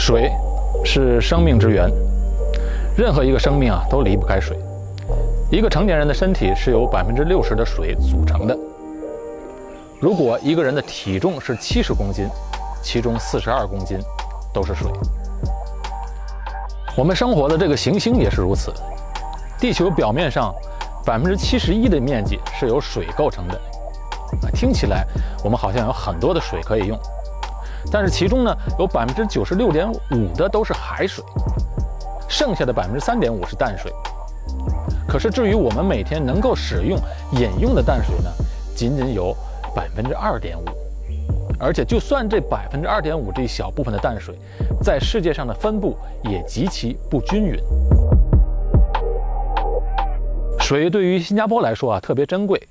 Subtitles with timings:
[0.00, 0.32] 水
[0.82, 1.86] 是生命之源，
[2.96, 4.58] 任何一个生命啊都离不开水。
[5.50, 8.56] 一个成年人的身体是由百分之六十的水组成的。
[10.00, 12.26] 如果一个人的体重是七十公斤，
[12.82, 13.98] 其中四十二公斤
[14.54, 14.90] 都是水。
[16.96, 18.72] 我们生活的这个行星也是如此，
[19.58, 20.50] 地球表面上
[21.04, 23.54] 百分之七十一的面积是由水构成的。
[24.44, 25.06] 啊，听起来
[25.44, 26.98] 我们好像有很多的水可以用，
[27.90, 31.24] 但是其中呢有百分之九十六点五的都是海水，
[32.28, 33.92] 剩下的百分之三点五是淡水。
[35.06, 36.96] 可是，至于我们每天能够使用
[37.32, 38.30] 饮用的淡水呢，
[38.76, 39.36] 仅仅有
[39.74, 40.64] 百分之二点五。
[41.58, 44.34] 而且，就算这百分之二点五这一小部分的淡水，
[44.82, 47.58] 在世界上的分布也极其不均匀。
[50.60, 52.68] 水对于新加坡来说啊，特别珍贵，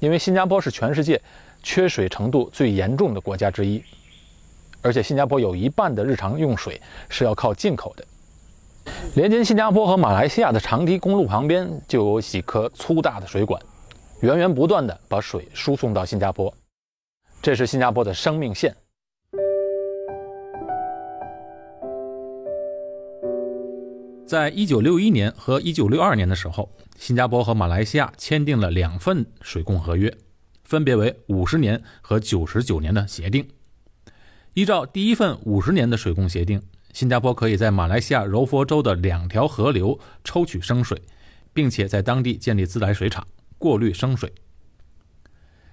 [0.00, 1.20] 因为新加坡是全世界
[1.62, 3.82] 缺水程度最严重的国家之一，
[4.84, 8.04] 而且新加坡有一半的日常用水是要靠进口的。
[9.14, 13.60] 连接新加坡和马来西亚的长堤公路旁边就有几颗粗大的水管，
[14.20, 16.54] 源源不断地把水输送到新加坡。
[17.40, 18.76] 这是新加坡的生命线。
[24.26, 26.68] 在一九六一年和一九六二年的时候，
[26.98, 30.14] 新加坡和马来西亚签订了两份水供合约，
[30.64, 33.48] 分别为五十年和九十九年的协定。
[34.54, 36.62] 依照第一份五十年的水供协定。
[36.92, 41.02] 新加坡可以在马来西亚柔佛州的两条河流抽取生水，
[41.52, 43.26] 并且在当地建立自来水厂
[43.58, 44.32] 过滤生水。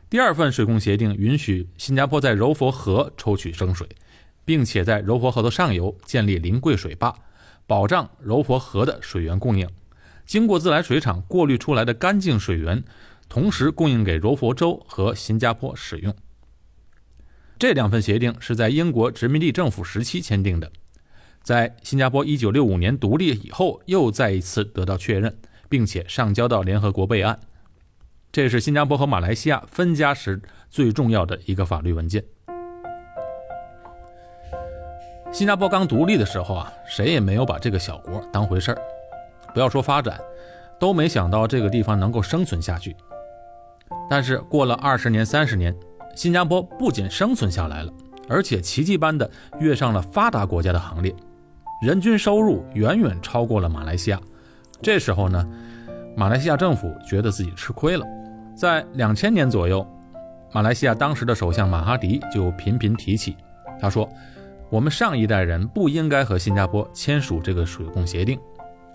[0.09, 3.87] 第二份水供协定允许新加坡在柔佛河抽取生水，
[4.43, 7.13] 并且在柔佛河的上游建立临桂水坝，
[7.67, 9.69] 保障柔佛河的水源供应。
[10.25, 12.83] 经过自来水厂过滤出来的干净水源，
[13.29, 16.15] 同时供应给柔佛州和新加坡使用。
[17.61, 20.71] 这两份协定是在英国殖民地政府时期签订的。
[21.43, 25.37] 在新加坡1965年独立以后，又再一次得到确认，
[25.69, 27.39] 并且上交到联合国备案。
[28.31, 30.41] 这是新加坡和马来西亚分家时
[30.71, 32.23] 最重要的一个法律文件。
[35.31, 38.81] 新加坡刚独立的时候啊，谁也没有把这个小国当回事儿，
[39.53, 40.19] 不要说发展，
[40.79, 42.95] 都没想到这个地方能够生存下去。
[44.09, 45.75] 但是过了二十年、三十年，
[46.15, 47.91] 新加坡不仅生存下来了，
[48.27, 49.29] 而且奇迹般的
[49.59, 51.15] 跃上了发达国家的行列。
[51.81, 54.19] 人均收入远远超过了马来西亚，
[54.81, 55.47] 这时候呢，
[56.15, 58.05] 马来西亚政府觉得自己吃亏了。
[58.55, 59.85] 在两千年左右，
[60.53, 63.35] 马来西亚当时的首相马哈迪就频频提起，
[63.79, 64.07] 他说
[64.69, 68.39] ：“我们上一代人不应该和新加坡签署这个水供协定，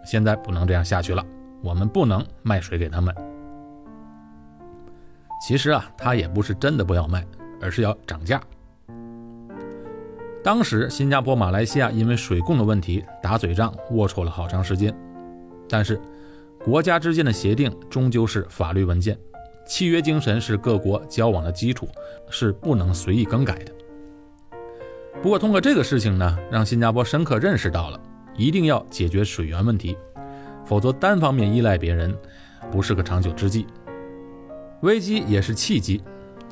[0.05, 1.25] 现在不能这样下去了，
[1.65, 3.13] 我们不能卖水给他们。”
[5.41, 7.25] 其实啊，他也不是真的不要卖，
[7.61, 8.41] 而是要涨价。
[10.43, 14.95] 当时，新加坡、马来西亚因为水供的问题打嘴仗，龌龊了好长时间。
[15.69, 16.01] 但是，
[16.65, 19.19] 国家之间的协定终究是法律文件，
[19.67, 21.89] 契约精神是各国交往的基础，
[22.31, 23.73] 是不能随意更改的。
[25.21, 28.01] 不过，通过这个事情呢，让新加坡深刻认识到了
[28.37, 29.97] 一定要解决水源问题，
[30.65, 32.17] 否则单方面依赖别人
[32.71, 33.67] 不是个长久之计。
[34.83, 36.01] 危机也是契机，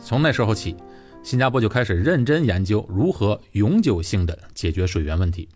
[0.02, 0.76] 从那时候起。
[1.22, 5.48] 新加坡就开始认真研究如何永久性的解决水源问题，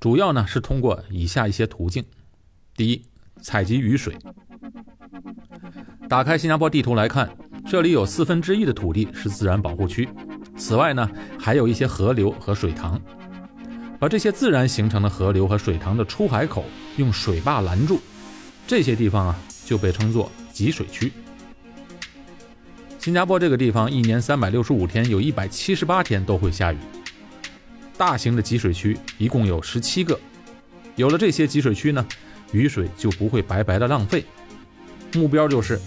[0.00, 2.02] 主要呢是通过以下一些途径：
[2.74, 3.02] 第一，
[3.42, 4.16] 采集雨水。
[6.08, 7.36] 打开新加坡地图来看，
[7.66, 10.08] 这里有四分之一的土地是自然保护区，
[10.56, 11.06] 此外呢
[11.38, 12.98] 还有一些河流和水塘，
[14.00, 16.64] 而这些自然形成的河流和水塘的出海口
[16.96, 18.00] 用水坝拦住，
[18.66, 21.12] 这些地方啊就被称作集水区。
[23.00, 26.78] 新加坡这个地方一年三百六十五天，有一百七十八天都会下雨。
[27.98, 30.18] 大型的集水区一共有十七个，
[30.94, 32.06] 有了这些集水区呢，
[32.52, 34.24] 雨水就不会白白的浪费。
[35.14, 35.78] 目标就是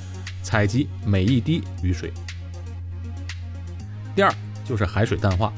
[0.43, 2.11] 采集每一滴雨水。
[4.15, 4.33] 第二
[4.63, 5.51] 就是海水淡化。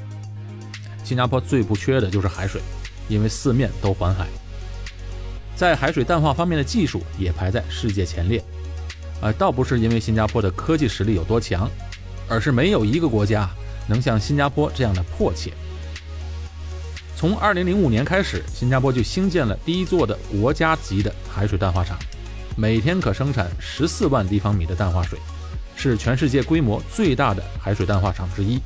[1.04, 2.62] 新加坡最不缺的就是海水，
[3.08, 4.28] 因为四面都环海，
[5.56, 8.44] 在海水淡化方面的技术也排在世界前列。
[9.22, 11.70] 呃，倒不是因为新加坡的科技实力有多强，
[12.28, 13.50] 而是没有一个国家
[13.88, 15.52] 能像新加坡这样的迫切。
[17.16, 22.00] 从2005年开始，新加坡就兴建了第一座的国家级的海水淡化厂，
[22.56, 25.20] 每天可生产14万立方米的淡化水，
[25.76, 28.58] 是全世界规模最大的海水淡化厂之一。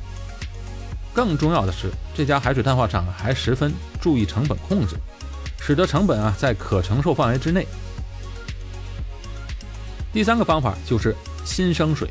[1.12, 4.94] 更重要的是，这家海水淡化厂还十分注意成本控制，
[5.60, 7.66] 使得成本啊在可承受范围之内。
[10.14, 11.12] 第三个方法就是
[11.44, 12.08] 新生水，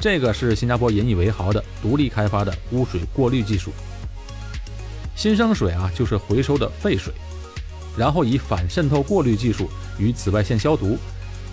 [0.00, 3.70] 这个是新加坡引以为豪的独立开发的污水过滤技术。
[5.14, 7.12] 新生水啊就是回收的废水，
[7.98, 9.68] 然后以反渗透过滤技术
[9.98, 10.96] 与紫外线消毒，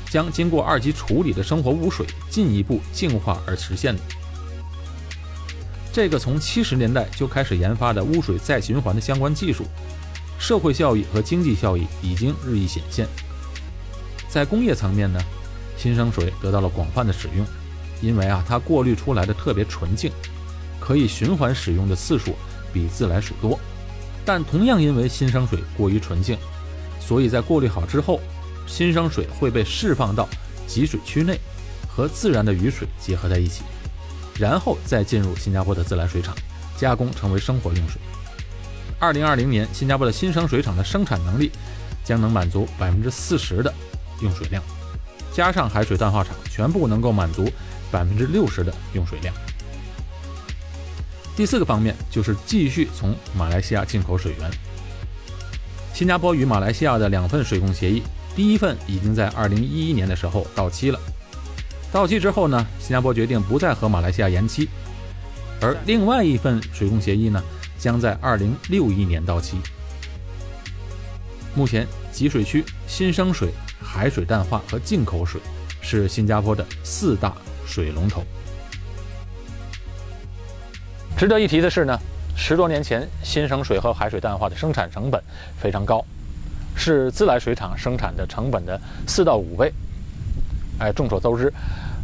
[0.10, 4.02] 将经过二级处理的生活污水进一步净化而实现的。
[5.92, 9.66] 这个从七十年代就开始研发的污水再循环的相关技术，
[10.40, 13.06] 社会效益和经济效益已经日益显现。
[14.30, 15.20] 在工业层面呢，
[15.80, 17.46] 新生水得到了广泛的使用，
[18.02, 20.12] 因为啊它过滤出来的特别纯净，
[20.78, 22.36] 可以循环使用的次数
[22.74, 23.58] 比自来水多。
[24.26, 26.38] 但同样因为新生水过于纯净，
[27.00, 28.20] 所以在过滤好之后，
[28.68, 30.28] 新生水会被释放到
[30.68, 31.40] 集水区内，
[31.88, 33.64] 和自然的雨水结合在一起。
[34.38, 36.36] 然后再进入新加坡的自来水厂
[36.78, 38.00] 加工，成为生活用水。
[39.00, 41.52] 二零二零年，新加坡的新生水厂的生产能力
[42.04, 43.74] 将能满足百分之四十的
[44.22, 44.62] 用水量，
[45.40, 47.50] 加上海水淡化厂，全部能够满足
[47.90, 49.34] 百分之六十的用水量。
[51.34, 54.52] 第四个方面就是继续从马来西亚进口水源。
[55.94, 58.04] 新加坡与马来西亚的两份水供协议，
[58.36, 61.00] 第一份已经在二零一一年的时候到期了。
[61.90, 64.68] 到期之后呢，新加坡决定不再和马来西亚延期，
[65.62, 67.42] 而另外一份水供协议呢，
[67.78, 69.56] 将在二零六一年到期。
[71.56, 73.54] 目前集水区、新生水、
[73.92, 75.42] 海水淡化和进口水
[75.82, 77.34] 是新加坡的四大
[77.66, 78.24] 水龙头。
[81.18, 82.00] 值得一提的是呢，
[82.36, 85.22] 十多年前新生水和海水淡化的生产成本
[85.60, 86.06] 非常高，
[86.76, 89.74] 是自来水厂生产的成本的四到五倍。
[90.78, 91.52] 哎，众所周知，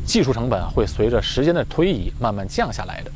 [0.05, 3.11] 技术成本会随着时间的推移慢慢降下来的。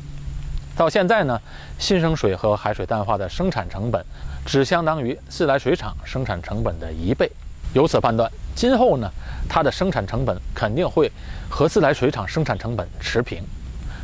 [0.76, 1.38] 到现在呢，
[1.76, 4.02] 新生水和海水淡化的生产成本
[4.46, 7.30] 只相当于自来水厂生产成本的一倍。
[7.72, 9.10] 由此判断，今后呢，
[9.48, 11.10] 它的生产成本肯定会
[11.48, 13.42] 和自来水厂生产成本持平，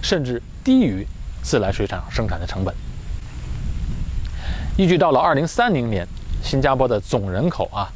[0.03, 1.07] 甚至低于
[1.43, 2.75] 自来水厂生产的成本。
[4.77, 6.07] 依据到了二零三零年，
[6.43, 7.91] 新加坡的总人口啊，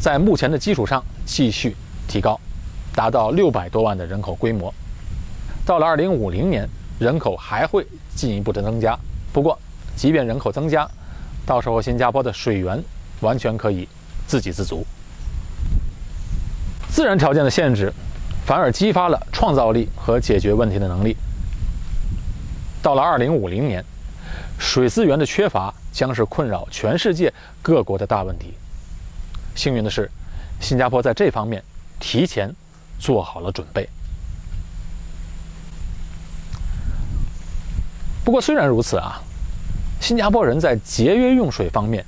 [0.00, 1.76] 在目前的基础上继续。
[2.08, 2.38] 提高，
[2.94, 4.74] 达到六百多万的人口规模。
[5.64, 8.98] 到了二零五零年，人口还会进一步的增加。
[9.32, 9.58] 不过，
[9.96, 10.86] 即便人口增加，
[11.46, 12.82] 到时候新加坡的水源
[13.20, 13.88] 完全可以
[14.26, 14.86] 自给自足。
[16.88, 17.92] 自然条件的限制，
[18.46, 21.16] 反而激发了创造力和解决问题的能力。
[22.82, 23.84] 到了二零五零年，
[24.58, 27.32] 水资源的缺乏将是困扰全世界
[27.62, 28.54] 各国的大问题。
[29.54, 30.10] 幸运的是，
[30.60, 31.62] 新加坡在这方面。
[32.04, 32.52] 提前
[32.98, 33.88] 做好了准备。
[38.24, 39.22] 不过，虽然如此啊，
[40.00, 42.04] 新加坡人在节约用水方面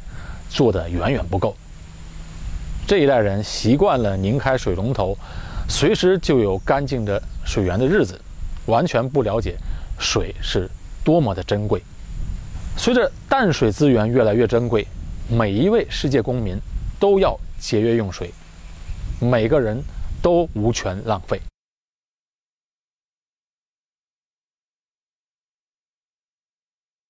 [0.50, 1.56] 做的远远不够。
[2.87, 5.17] 这一代人习惯了拧开水龙头，
[5.69, 8.21] 随时就有干净的水源的日子，
[8.67, 9.57] 完全不了解
[9.99, 10.69] 水是
[11.03, 11.83] 多么的珍贵。
[12.77, 14.87] 随着淡水资源越来越珍贵，
[15.31, 16.59] 每一位世界公民
[17.01, 18.31] 都要节约用水。
[19.19, 19.83] 每个人
[20.21, 21.41] 都无权浪费。